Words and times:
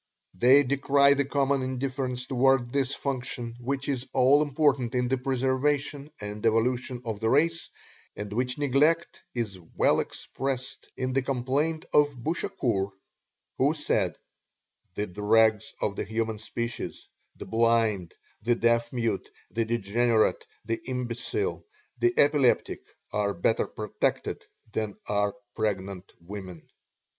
They 0.33 0.63
decry 0.63 1.13
the 1.13 1.25
common 1.25 1.61
indifference 1.61 2.25
toward 2.25 2.73
this 2.73 2.95
function 2.95 3.55
which 3.59 3.87
is 3.87 4.07
all 4.13 4.41
important 4.41 4.95
in 4.95 5.09
the 5.09 5.17
preservation 5.19 6.09
and 6.19 6.43
evolution 6.43 7.03
of 7.05 7.19
the 7.19 7.29
race, 7.29 7.69
and 8.15 8.33
which 8.33 8.57
neglect 8.57 9.21
is 9.35 9.59
well 9.75 9.99
expressed 9.99 10.89
in 10.97 11.13
the 11.13 11.21
complaint 11.21 11.85
of 11.93 12.15
Bouchacourt, 12.15 12.93
who 13.59 13.75
said: 13.75 14.17
"The 14.95 15.05
dregs 15.05 15.71
of 15.79 15.95
the 15.95 16.03
human 16.03 16.39
species 16.39 17.07
the 17.35 17.45
blind, 17.45 18.15
the 18.41 18.55
deaf 18.55 18.91
mute, 18.91 19.29
the 19.51 19.65
degenerate, 19.65 20.47
the 20.65 20.81
imbecile, 20.83 21.63
the 21.99 22.11
epileptic 22.17 22.81
are 23.13 23.35
better 23.35 23.67
protected 23.67 24.43
than 24.71 24.95
are 25.07 25.35
pregnant 25.53 26.11
women." 26.19 26.67